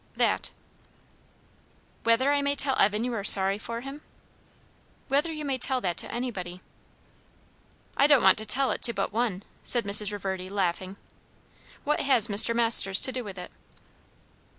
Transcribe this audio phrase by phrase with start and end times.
[0.15, 0.49] "That."
[2.05, 4.01] "Whether I may tell Evan you are sorry for him?"
[5.09, 6.59] "Whether you may tell that to anybody."
[7.95, 10.11] "I don't want to tell it to but one," said Mrs.
[10.11, 10.95] Reverdy, laughing.
[11.83, 12.55] "What has Mr.
[12.55, 13.51] Masters to do with it?"